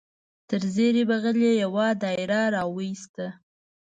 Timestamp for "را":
2.53-2.63